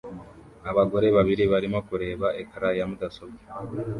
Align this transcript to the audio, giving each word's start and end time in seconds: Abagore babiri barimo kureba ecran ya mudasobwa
Abagore 0.71 1.07
babiri 1.17 1.43
barimo 1.51 1.79
kureba 1.87 2.27
ecran 2.41 2.75
ya 2.79 2.85
mudasobwa 2.89 3.43